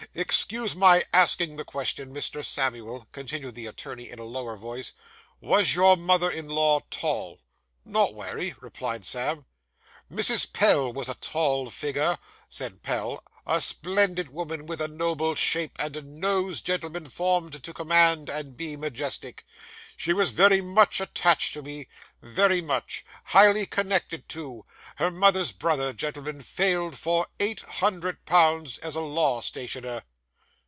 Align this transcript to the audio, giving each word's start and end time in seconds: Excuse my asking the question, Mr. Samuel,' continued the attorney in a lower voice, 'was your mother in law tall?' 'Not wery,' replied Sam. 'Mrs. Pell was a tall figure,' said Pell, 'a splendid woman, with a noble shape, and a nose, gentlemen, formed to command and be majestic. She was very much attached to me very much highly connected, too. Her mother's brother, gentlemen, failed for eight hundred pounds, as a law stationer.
Excuse 0.13 0.75
my 0.75 1.05
asking 1.13 1.55
the 1.55 1.63
question, 1.63 2.13
Mr. 2.13 2.43
Samuel,' 2.43 3.07
continued 3.13 3.55
the 3.55 3.67
attorney 3.67 4.09
in 4.09 4.19
a 4.19 4.25
lower 4.25 4.57
voice, 4.57 4.91
'was 5.39 5.73
your 5.73 5.95
mother 5.95 6.29
in 6.29 6.49
law 6.49 6.81
tall?' 6.89 7.39
'Not 7.85 8.13
wery,' 8.13 8.55
replied 8.59 9.05
Sam. 9.05 9.45
'Mrs. 10.11 10.51
Pell 10.51 10.91
was 10.91 11.07
a 11.07 11.13
tall 11.15 11.69
figure,' 11.69 12.17
said 12.49 12.83
Pell, 12.83 13.23
'a 13.45 13.61
splendid 13.61 14.27
woman, 14.27 14.65
with 14.65 14.81
a 14.81 14.89
noble 14.89 15.33
shape, 15.35 15.77
and 15.79 15.95
a 15.95 16.01
nose, 16.01 16.59
gentlemen, 16.61 17.05
formed 17.05 17.63
to 17.63 17.73
command 17.73 18.27
and 18.27 18.57
be 18.57 18.75
majestic. 18.75 19.45
She 19.95 20.11
was 20.11 20.31
very 20.31 20.61
much 20.61 20.99
attached 20.99 21.53
to 21.53 21.61
me 21.61 21.87
very 22.21 22.59
much 22.61 23.05
highly 23.25 23.65
connected, 23.65 24.27
too. 24.27 24.65
Her 24.97 25.11
mother's 25.11 25.53
brother, 25.53 25.93
gentlemen, 25.93 26.41
failed 26.41 26.97
for 26.97 27.27
eight 27.39 27.61
hundred 27.61 28.25
pounds, 28.25 28.77
as 28.79 28.95
a 28.95 29.01
law 29.01 29.39
stationer. 29.39 30.03